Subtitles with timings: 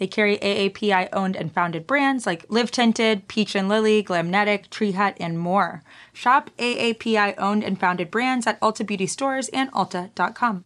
[0.00, 4.92] They carry AAPI owned and founded brands like Live Tinted, Peach and Lily, Glamnetic, Tree
[4.92, 5.82] Hut, and more.
[6.14, 10.64] Shop AAPI owned and founded brands at Ulta Beauty stores and Ulta.com.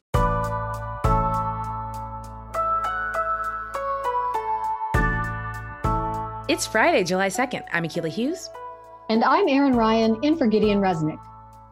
[6.46, 7.64] It's Friday, July 2nd.
[7.73, 8.48] I'm Akilah Hughes.
[9.09, 11.18] And I'm Erin Ryan, in for Gideon Resnick.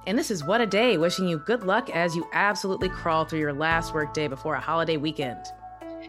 [0.09, 3.38] And this is What a Day, wishing you good luck as you absolutely crawl through
[3.38, 5.46] your last workday before a holiday weekend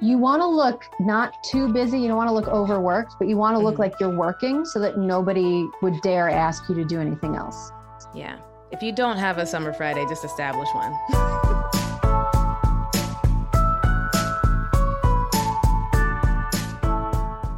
[0.04, 1.98] you want to look not too busy.
[1.98, 3.84] You don't want to look overworked, but you want to look mm-hmm.
[3.84, 7.72] like you're working so that nobody would dare ask you to do anything else.
[8.14, 8.38] Yeah.
[8.72, 10.94] If you don't have a summer Friday, just establish one.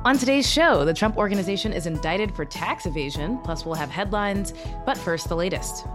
[0.05, 4.53] On today's show, the Trump Organization is indicted for tax evasion, plus, we'll have headlines.
[4.85, 5.87] But first, the latest.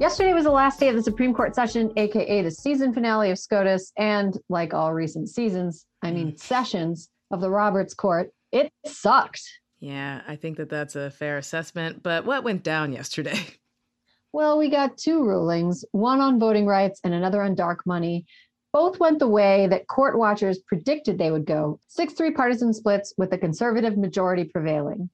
[0.00, 3.38] Yesterday was the last day of the Supreme Court session, aka the season finale of
[3.38, 6.38] SCOTUS, and like all recent seasons, I mean mm.
[6.38, 8.30] sessions of the Roberts Court.
[8.52, 9.42] It sucked.
[9.80, 12.04] Yeah, I think that that's a fair assessment.
[12.04, 13.40] But what went down yesterday?
[14.30, 18.26] Well, we got two rulings, one on voting rights and another on dark money.
[18.74, 23.14] Both went the way that court watchers predicted they would go 6 3 partisan splits
[23.16, 25.08] with the conservative majority prevailing.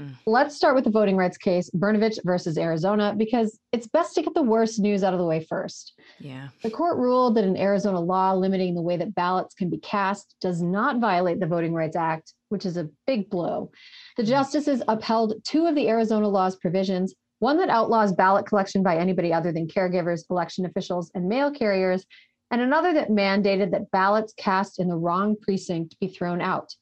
[0.00, 0.16] Mm.
[0.26, 4.34] Let's start with the voting rights case, Brnovich versus Arizona, because it's best to get
[4.34, 5.92] the worst news out of the way first.
[6.18, 6.48] Yeah.
[6.62, 10.36] The court ruled that an Arizona law limiting the way that ballots can be cast
[10.40, 13.70] does not violate the Voting Rights Act, which is a big blow.
[14.16, 14.28] The mm.
[14.28, 19.32] justices upheld two of the Arizona law's provisions one that outlaws ballot collection by anybody
[19.32, 22.04] other than caregivers, election officials, and mail carriers,
[22.50, 26.74] and another that mandated that ballots cast in the wrong precinct be thrown out.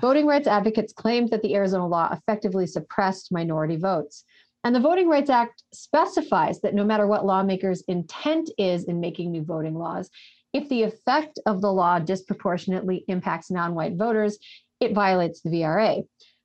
[0.00, 4.24] Voting rights advocates claimed that the Arizona law effectively suppressed minority votes.
[4.64, 9.30] And the Voting Rights Act specifies that no matter what lawmakers' intent is in making
[9.30, 10.10] new voting laws,
[10.52, 14.38] if the effect of the law disproportionately impacts non white voters,
[14.80, 16.04] it violates the VRA.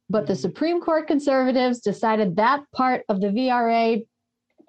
[0.10, 0.42] But the mm-hmm.
[0.42, 4.06] Supreme Court conservatives decided that part of the VRA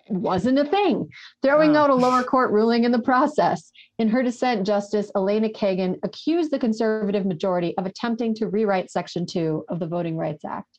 [0.09, 1.09] wasn't a thing,
[1.43, 1.81] throwing oh.
[1.81, 3.71] out a lower court ruling in the process.
[3.99, 9.27] In her dissent, Justice Elena Kagan accused the conservative majority of attempting to rewrite Section
[9.27, 10.79] 2 of the Voting Rights Act.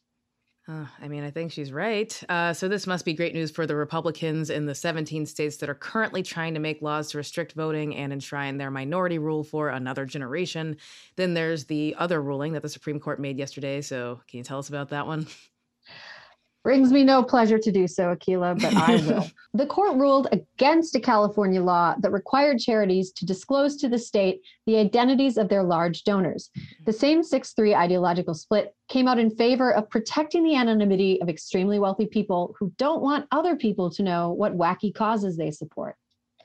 [0.67, 2.23] Uh, I mean, I think she's right.
[2.27, 5.69] Uh, so, this must be great news for the Republicans in the 17 states that
[5.69, 9.69] are currently trying to make laws to restrict voting and enshrine their minority rule for
[9.69, 10.77] another generation.
[11.17, 13.79] Then there's the other ruling that the Supreme Court made yesterday.
[13.81, 15.27] So, can you tell us about that one?
[16.65, 19.29] Brings me no pleasure to do so, Akilah, but I will.
[19.53, 24.41] the court ruled against a California law that required charities to disclose to the state
[24.65, 26.49] the identities of their large donors.
[26.87, 31.29] The same 6 3 ideological split came out in favor of protecting the anonymity of
[31.29, 35.97] extremely wealthy people who don't want other people to know what wacky causes they support.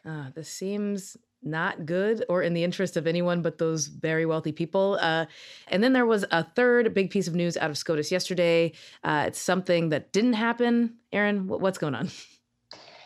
[0.06, 4.52] Uh, this seems not good or in the interest of anyone but those very wealthy
[4.52, 4.98] people.
[5.00, 5.26] Uh,
[5.68, 8.72] and then there was a third big piece of news out of SCOTUS yesterday.
[9.04, 10.96] Uh, it's something that didn't happen.
[11.12, 12.10] Erin, what's going on?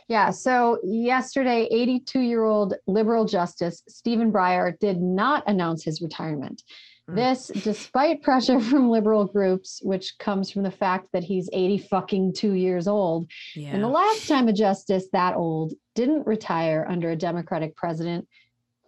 [0.08, 6.62] Yeah, so yesterday, 82 year old liberal justice Stephen Breyer did not announce his retirement.
[7.10, 7.16] Mm.
[7.16, 12.34] This, despite pressure from liberal groups, which comes from the fact that he's 80 fucking
[12.34, 13.30] two years old.
[13.54, 13.70] Yeah.
[13.70, 18.26] And the last time a justice that old didn't retire under a Democratic president,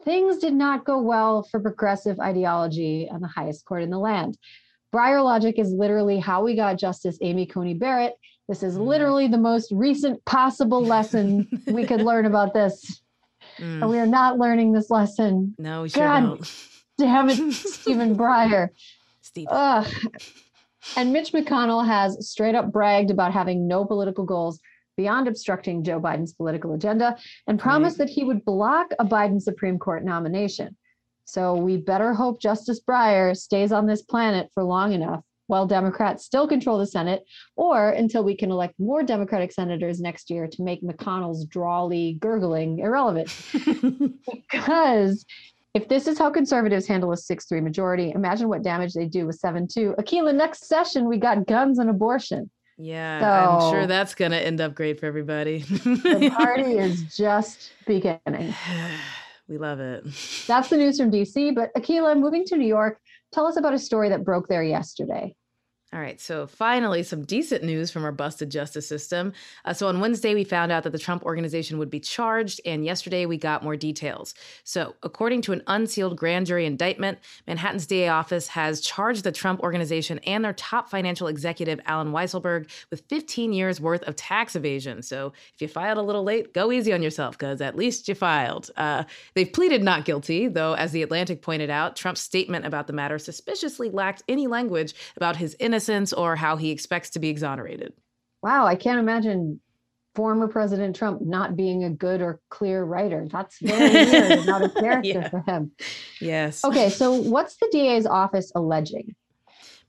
[0.05, 4.39] things did not go well for progressive ideology on the highest court in the land.
[4.95, 8.15] Breyer logic is literally how we got Justice Amy Coney Barrett.
[8.49, 8.87] This is mm.
[8.87, 13.03] literally the most recent possible lesson we could learn about this.
[13.59, 13.83] Mm.
[13.83, 15.55] And we are not learning this lesson.
[15.59, 16.69] No, we sure God don't.
[16.99, 18.71] Damn it, Stephen Breyer.
[19.21, 19.49] Steve.
[19.51, 24.61] And Mitch McConnell has straight up bragged about having no political goals
[24.97, 27.17] beyond obstructing Joe Biden's political agenda
[27.47, 30.77] and promised that he would block a Biden Supreme Court nomination.
[31.25, 36.25] So we better hope Justice Breyer stays on this planet for long enough while Democrats
[36.25, 40.63] still control the Senate, or until we can elect more Democratic senators next year to
[40.63, 43.33] make McConnell's drawly gurgling irrelevant.
[44.51, 45.25] because
[45.77, 49.27] if this is how conservatives handle a 6 3 majority, imagine what damage they do
[49.27, 49.97] with 7 2.
[49.99, 52.51] Akilah, next session, we got guns and abortion.
[52.79, 55.59] Yeah, so, I'm sure that's going to end up great for everybody.
[55.59, 58.55] the party is just beginning.
[59.49, 60.05] we love it.
[60.47, 61.55] That's the news from DC.
[61.55, 62.99] But Akilah, moving to New York,
[63.33, 65.35] tell us about a story that broke there yesterday.
[65.97, 69.33] All right, so finally, some decent news from our busted justice system.
[69.65, 72.85] Uh, so on Wednesday, we found out that the Trump organization would be charged, and
[72.85, 74.35] yesterday we got more details.
[74.63, 79.61] So, according to an unsealed grand jury indictment, Manhattan's DA office has charged the Trump
[79.61, 85.01] organization and their top financial executive, Allen Weisselberg, with 15 years worth of tax evasion.
[85.01, 88.15] So, if you filed a little late, go easy on yourself, because at least you
[88.15, 88.71] filed.
[88.77, 92.93] Uh, they've pleaded not guilty, though, as The Atlantic pointed out, Trump's statement about the
[92.93, 97.29] matter suspiciously lacked any language about his innocence innocence or how he expects to be
[97.29, 97.93] exonerated.
[98.43, 99.61] Wow, I can't imagine
[100.15, 103.27] former President Trump not being a good or clear writer.
[103.31, 105.29] That's very weird, not a character yeah.
[105.29, 105.73] for him.
[106.21, 106.65] Yes.
[106.65, 109.15] Okay, so what's the DA's office alleging?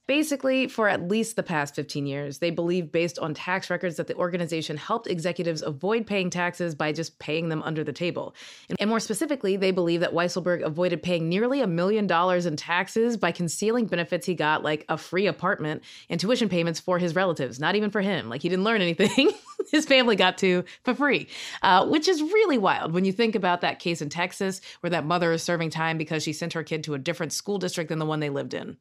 [0.07, 4.07] Basically, for at least the past 15 years, they believe, based on tax records, that
[4.07, 8.33] the organization helped executives avoid paying taxes by just paying them under the table.
[8.79, 13.17] And more specifically, they believe that Weisselberg avoided paying nearly a million dollars in taxes
[13.17, 17.59] by concealing benefits he got, like a free apartment and tuition payments for his relatives,
[17.59, 18.29] not even for him.
[18.29, 19.31] Like he didn't learn anything.
[19.71, 21.27] his family got to for free,
[21.63, 25.05] uh, which is really wild when you think about that case in Texas where that
[25.05, 27.99] mother is serving time because she sent her kid to a different school district than
[27.99, 28.77] the one they lived in.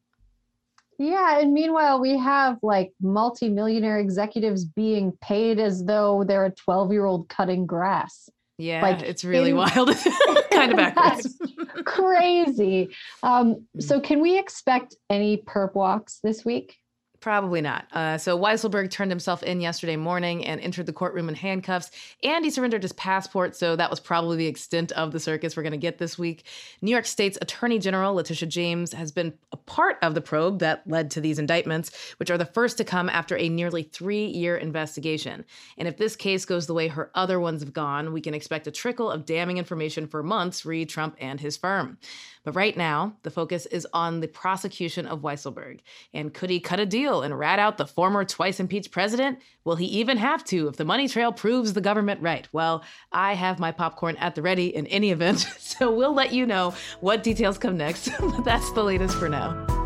[0.98, 6.93] Yeah, and meanwhile, we have like multimillionaire executives being paid as though they're a 12
[6.93, 8.31] year old cutting grass.
[8.58, 9.90] Yeah, like it's really in, wild.
[10.50, 11.37] kind of backwards.
[11.84, 12.88] crazy.
[13.22, 16.76] Um, so, can we expect any perp walks this week?
[17.20, 17.86] Probably not.
[17.92, 21.90] Uh, so Weisselberg turned himself in yesterday morning and entered the courtroom in handcuffs,
[22.22, 23.56] and he surrendered his passport.
[23.56, 26.44] So that was probably the extent of the circus we're going to get this week.
[26.82, 30.86] New York State's Attorney General Letitia James has been a part of the probe that
[30.86, 35.44] led to these indictments, which are the first to come after a nearly three-year investigation.
[35.78, 38.66] And if this case goes the way her other ones have gone, we can expect
[38.66, 40.66] a trickle of damning information for months.
[40.66, 41.98] Read Trump and his firm.
[42.44, 45.80] But right now, the focus is on the prosecution of Weisselberg.
[46.14, 49.38] And could he cut a deal and rat out the former twice impeached president?
[49.64, 52.49] Will he even have to if the money trail proves the government right?
[52.53, 56.47] Well, I have my popcorn at the ready in any event, so we'll let you
[56.47, 58.08] know what details come next.
[58.20, 59.86] but that's the latest for now.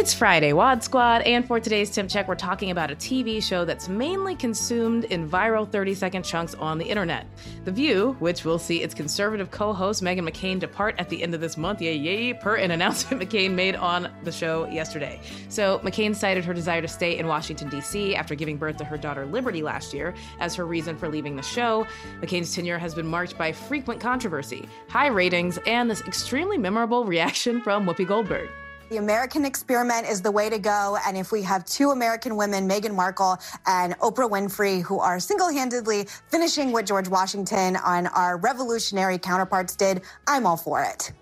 [0.00, 3.66] It's Friday, WAD Squad, and for today's Temp Check, we're talking about a TV show
[3.66, 7.26] that's mainly consumed in viral 30 second chunks on the internet.
[7.66, 11.34] The View, which will see its conservative co host Meghan McCain depart at the end
[11.34, 15.20] of this month, yay, yay, per an announcement McCain made on the show yesterday.
[15.50, 18.16] So, McCain cited her desire to stay in Washington, D.C.
[18.16, 21.42] after giving birth to her daughter Liberty last year as her reason for leaving the
[21.42, 21.86] show.
[22.22, 27.60] McCain's tenure has been marked by frequent controversy, high ratings, and this extremely memorable reaction
[27.60, 28.48] from Whoopi Goldberg.
[28.90, 30.98] The American experiment is the way to go.
[31.06, 35.48] And if we have two American women, Meghan Markle and Oprah Winfrey, who are single
[35.48, 41.12] handedly finishing what George Washington and our revolutionary counterparts did, I'm all for it.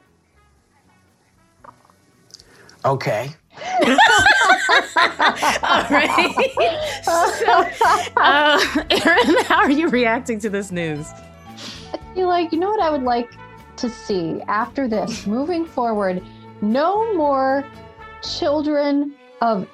[2.86, 3.34] Okay.
[3.84, 3.96] all
[5.90, 6.50] right.
[7.02, 7.66] so,
[8.16, 11.06] uh, Erin, how are you reacting to this news?
[11.92, 13.30] I feel like, you know what I would like
[13.76, 16.22] to see after this, moving forward?
[16.60, 17.64] No more
[18.22, 19.68] children of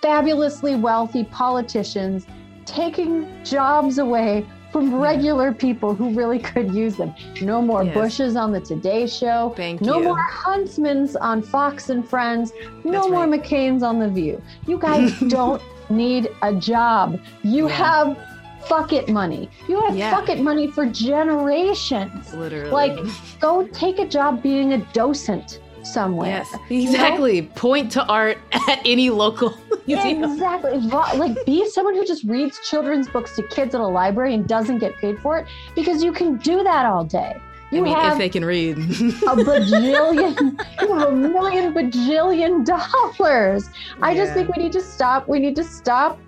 [0.00, 2.26] fabulously wealthy politicians
[2.64, 5.00] taking jobs away from hmm.
[5.00, 7.14] regular people who really could use them.
[7.40, 7.94] No more yes.
[7.94, 9.52] Bushes on the Today Show.
[9.56, 10.04] Thank no you.
[10.04, 12.52] more Huntsmans on Fox and Friends.
[12.84, 13.42] No That's more right.
[13.42, 14.40] McCain's on The View.
[14.66, 15.60] You guys don't
[15.90, 17.20] need a job.
[17.42, 17.74] You yeah.
[17.74, 18.18] have
[18.62, 19.50] fuck it money.
[19.68, 20.14] You have yeah.
[20.14, 22.32] fuck it money for generations.
[22.34, 22.70] Literally.
[22.70, 22.98] Like,
[23.40, 26.28] go take a job being a docent somewhere.
[26.28, 27.36] Yes, exactly.
[27.36, 27.48] You know?
[27.54, 29.56] Point to art at any local
[29.86, 30.24] museum.
[30.24, 30.78] Exactly.
[30.78, 34.78] Like be someone who just reads children's books to kids at a library and doesn't
[34.78, 37.36] get paid for it because you can do that all day.
[37.70, 38.78] You I mean, have if they can read.
[38.78, 43.70] a bajillion, you have a million bajillion dollars.
[43.98, 44.06] Yeah.
[44.06, 45.28] I just think we need to stop.
[45.28, 46.18] We need to stop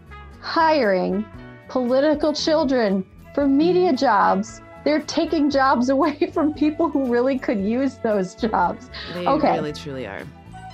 [0.41, 1.25] hiring
[1.69, 3.05] political children
[3.35, 3.97] for media mm-hmm.
[3.97, 8.91] jobs they're taking jobs away from people who really could use those jobs.
[9.15, 9.53] They okay.
[9.53, 10.25] really truly are.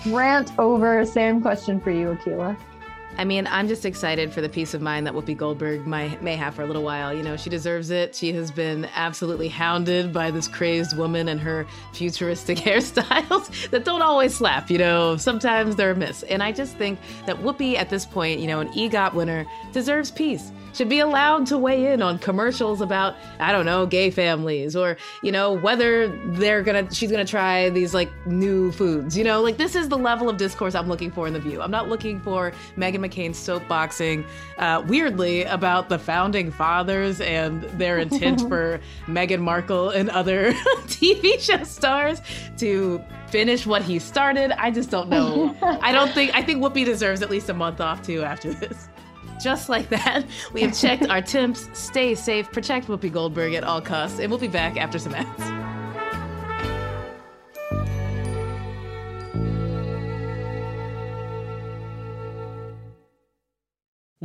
[0.07, 1.05] Rant over.
[1.05, 2.57] Same question for you, Akilah.
[3.19, 6.37] I mean, I'm just excited for the peace of mind that Whoopi Goldberg might, may
[6.37, 7.13] have for a little while.
[7.13, 8.15] You know, she deserves it.
[8.15, 14.03] She has been absolutely hounded by this crazed woman and her futuristic hairstyles that don't
[14.03, 14.71] always slap.
[14.71, 16.23] You know, sometimes they're a miss.
[16.23, 20.13] And I just think that Whoopi, at this point, you know, an EGOT winner, deserves
[20.13, 24.77] peace should be allowed to weigh in on commercials about I don't know gay families
[24.77, 29.41] or you know whether they're gonna she's gonna try these like new foods you know
[29.41, 31.89] like this is the level of discourse I'm looking for in the View I'm not
[31.89, 34.25] looking for Meghan McCain soapboxing
[34.59, 40.53] uh, weirdly about the founding fathers and their intent for Meghan Markle and other
[40.87, 42.21] TV show stars
[42.59, 46.85] to finish what he started I just don't know I don't think I think Whoopi
[46.85, 48.89] deserves at least a month off too after this.
[49.41, 51.69] Just like that, we have checked our temps.
[51.73, 55.68] Stay safe, protect Whoopi Goldberg at all costs, and we'll be back after some ads.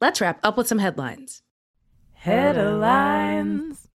[0.00, 1.42] Let's wrap up with some headlines.
[2.12, 3.88] Headlines.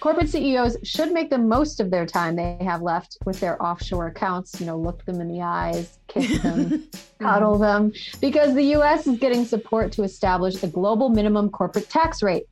[0.00, 4.08] Corporate CEOs should make the most of their time they have left with their offshore
[4.08, 4.60] accounts.
[4.60, 6.84] You know, look them in the eyes, kiss them,
[7.18, 12.22] cuddle them, because the US is getting support to establish a global minimum corporate tax
[12.22, 12.44] rate.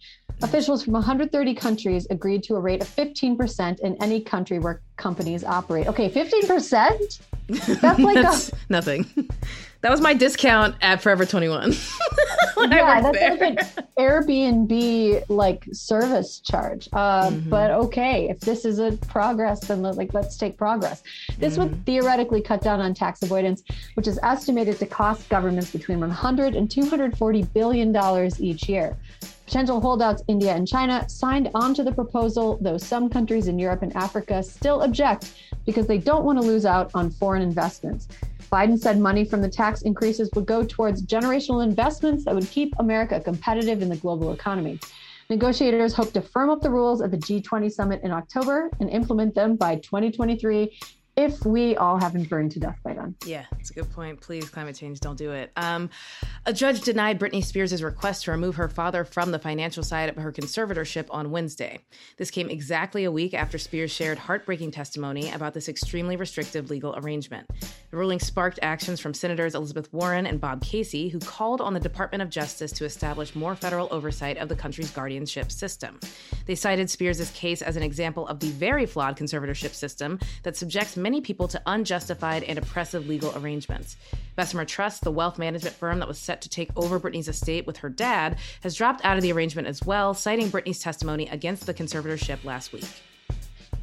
[0.43, 5.45] Officials from 130 countries agreed to a rate of 15% in any country where companies
[5.45, 5.87] operate.
[5.87, 7.21] Okay, 15%?
[7.81, 9.07] That's like That's a- nothing.
[9.87, 11.71] That was my discount at Forever 21.
[12.59, 13.37] yeah, that's there.
[13.37, 16.89] like an Airbnb like service charge.
[16.93, 17.49] Uh, mm-hmm.
[17.49, 21.05] But okay, if this is a progress, then like let's take progress.
[21.39, 21.63] This mm-hmm.
[21.63, 23.63] would theoretically cut down on tax avoidance,
[23.95, 28.97] which is estimated to cost governments between 100 and 240 billion dollars each year.
[29.47, 33.83] Potential holdouts India and China signed on to the proposal, though some countries in Europe
[33.83, 38.09] and Africa still object because they don't want to lose out on foreign investments.
[38.53, 42.73] Biden said money from the tax increases would go towards generational investments that would keep
[42.79, 44.81] America competitive in the global economy.
[45.29, 49.35] Negotiators hope to firm up the rules at the G20 summit in October and implement
[49.35, 50.73] them by 2023
[51.17, 53.15] if we all haven't burned to death by then.
[53.25, 54.21] Yeah, it's a good point.
[54.21, 55.51] Please, climate change, don't do it.
[55.57, 55.89] Um,
[56.45, 60.17] a judge denied Britney Spears' request to remove her father from the financial side of
[60.17, 61.81] her conservatorship on Wednesday.
[62.19, 66.95] This came exactly a week after Spears shared heartbreaking testimony about this extremely restrictive legal
[66.99, 67.49] arrangement.
[67.91, 71.81] The ruling sparked actions from Senators Elizabeth Warren and Bob Casey, who called on the
[71.81, 75.99] Department of Justice to establish more federal oversight of the country's guardianship system.
[76.45, 80.97] They cited Spears' case as an example of the very flawed conservatorship system that subjects
[81.07, 83.97] many people to unjustified and oppressive legal arrangements.
[84.35, 87.77] Bessemer Trust, the wealth management firm that was set to take over Britney's estate with
[87.77, 91.73] her dad, has dropped out of the arrangement as well, citing Britney's testimony against the
[91.73, 92.83] conservatorship last week.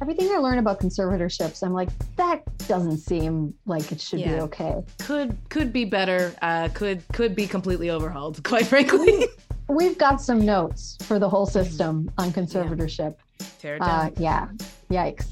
[0.02, 4.34] Everything I learn about conservatorships, I'm like, that doesn't seem like it should Yeah.
[4.34, 4.84] be okay.
[4.98, 6.34] Could could be better.
[6.42, 8.44] Uh, could could be completely overhauled.
[8.52, 9.28] Quite frankly,
[9.70, 13.14] We've got some notes for the whole system on conservatorship.
[13.60, 14.48] tear it Uh, yeah,
[14.90, 15.28] yikes.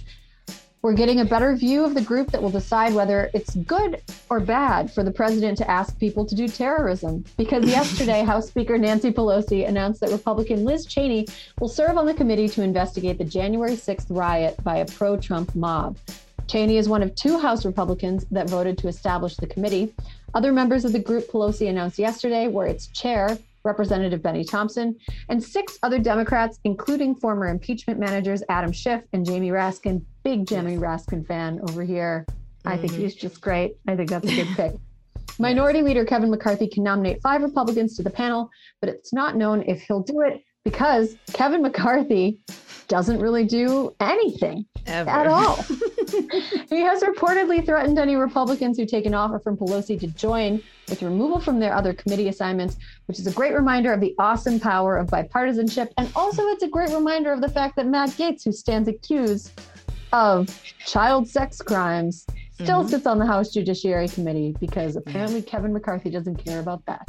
[0.83, 4.41] We're getting a better view of the group that will decide whether it's good or
[4.41, 7.25] bad for the president to ask people to do terrorism.
[7.37, 11.29] Because yesterday, House Speaker Nancy Pelosi announced that Republican Liz Cheney
[11.61, 15.55] will serve on the committee to investigate the January 6th riot by a pro Trump
[15.55, 15.97] mob.
[16.49, 19.95] Cheney is one of two House Republicans that voted to establish the committee.
[20.35, 24.97] Other members of the group Pelosi announced yesterday were its chair, Representative Bennie Thompson,
[25.29, 30.03] and six other Democrats, including former impeachment managers Adam Schiff and Jamie Raskin.
[30.23, 32.27] Big Jamie Raskin fan over here.
[32.65, 33.03] I think mm-hmm.
[33.03, 33.77] he's just great.
[33.89, 34.73] I think that's a good pick.
[35.39, 38.51] Minority Leader Kevin McCarthy can nominate five Republicans to the panel,
[38.81, 42.39] but it's not known if he'll do it because Kevin McCarthy
[42.89, 45.09] doesn't really do anything Ever.
[45.11, 45.57] at all.
[46.69, 51.03] he has reportedly threatened any Republicans who take an offer from Pelosi to join with
[51.03, 52.77] removal from their other committee assignments,
[53.07, 55.89] which is a great reminder of the awesome power of bipartisanship.
[55.97, 59.53] And also, it's a great reminder of the fact that Matt Gaetz, who stands accused
[60.13, 60.49] of
[60.85, 62.91] child sex crimes, still Mhm.
[62.91, 67.09] sits on the House Judiciary Committee because apparently Kevin McCarthy doesn't care about that.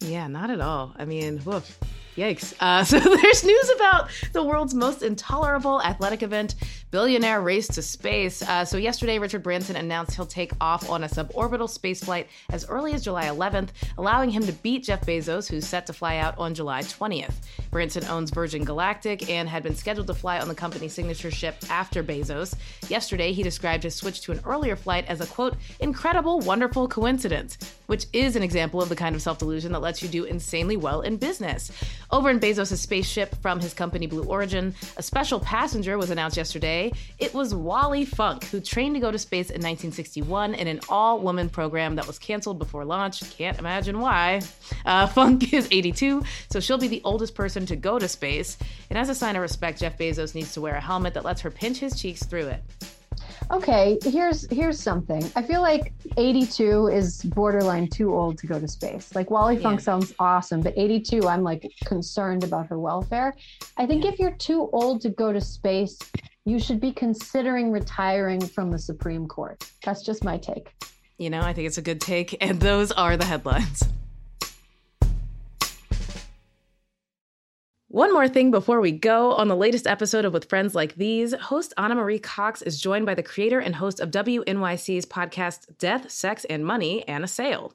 [0.00, 0.94] Yeah, not at all.
[0.96, 1.78] I mean, woof.
[2.16, 2.54] Yikes.
[2.60, 6.54] Uh, so there's news about the world's most intolerable athletic event,
[6.96, 8.40] Billionaire Race to Space.
[8.40, 12.66] Uh, so yesterday, Richard Branson announced he'll take off on a suborbital space flight as
[12.70, 16.38] early as July 11th, allowing him to beat Jeff Bezos, who's set to fly out
[16.38, 17.34] on July 20th.
[17.70, 21.56] Branson owns Virgin Galactic and had been scheduled to fly on the company's signature ship
[21.68, 22.54] after Bezos.
[22.88, 27.58] Yesterday, he described his switch to an earlier flight as a quote, incredible, wonderful coincidence,
[27.88, 30.78] which is an example of the kind of self delusion that lets you do insanely
[30.78, 31.70] well in business.
[32.10, 36.85] Over in Bezos' spaceship from his company Blue Origin, a special passenger was announced yesterday.
[37.18, 41.20] It was Wally Funk, who trained to go to space in 1961 in an all
[41.20, 43.22] woman program that was canceled before launch.
[43.36, 44.42] Can't imagine why.
[44.84, 48.56] Uh, Funk is 82, so she'll be the oldest person to go to space.
[48.90, 51.40] And as a sign of respect, Jeff Bezos needs to wear a helmet that lets
[51.40, 52.62] her pinch his cheeks through it.
[53.50, 55.22] Okay, here's here's something.
[55.36, 59.14] I feel like 82 is borderline too old to go to space.
[59.14, 63.36] Like Wally Funk sounds awesome, but 82, I'm like concerned about her welfare.
[63.76, 65.98] I think if you're too old to go to space,
[66.46, 69.68] you should be considering retiring from the Supreme Court.
[69.84, 70.72] That's just my take.
[71.18, 73.82] You know, I think it's a good take, and those are the headlines.
[77.88, 79.32] One more thing before we go.
[79.32, 83.06] On the latest episode of With Friends Like These, host Ana Marie Cox is joined
[83.06, 87.72] by the creator and host of WNYC's podcast Death, Sex, and Money, Anna Sale.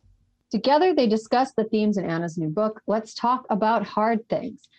[0.49, 4.69] Together, they discuss the themes in Anna's new book, Let's Talk About Hard Things.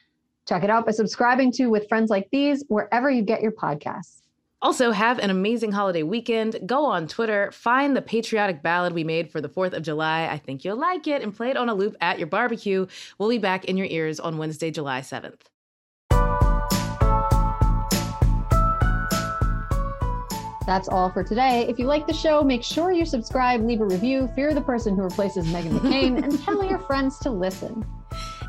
[0.49, 4.23] Check it out by subscribing to With Friends Like These, wherever you get your podcasts.
[4.61, 6.57] Also, have an amazing holiday weekend.
[6.67, 10.29] Go on Twitter, find the patriotic ballad we made for the 4th of July.
[10.31, 12.87] I think you'll like it and play it on a loop at your barbecue.
[13.19, 15.41] We'll be back in your ears on Wednesday, July 7th.
[20.65, 21.67] That's all for today.
[21.69, 24.95] If you like the show, make sure you subscribe, leave a review, fear the person
[24.95, 27.85] who replaces Meghan McCain, and tell your friends to listen.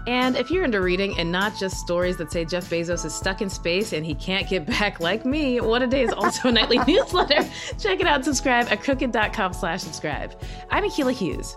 [0.06, 3.42] And if you're into reading and not just stories that say Jeff Bezos is stuck
[3.42, 6.52] in space and he can't get back like me, What a Day is also a
[6.52, 7.48] nightly newsletter.
[7.80, 10.34] Check it out and subscribe at crooked.com slash subscribe.
[10.70, 11.56] I'm Akilah Hughes.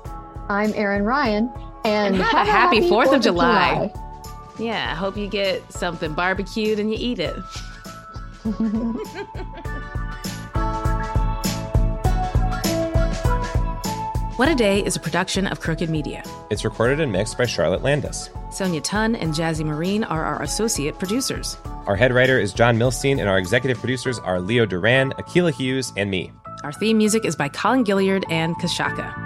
[0.48, 1.50] I'm Erin Ryan,
[1.84, 3.92] and, And have a happy 4th of July.
[4.60, 7.34] Yeah, I hope you get something barbecued and you eat it.
[14.36, 16.22] What a Day is a production of Crooked Media.
[16.50, 18.28] It's recorded and mixed by Charlotte Landes.
[18.50, 21.56] Sonia Tun and Jazzy Marine are our associate producers.
[21.86, 25.90] Our head writer is John Milstein, and our executive producers are Leo Duran, Akilah Hughes,
[25.96, 26.32] and me.
[26.64, 29.25] Our theme music is by Colin Gilliard and Kashaka.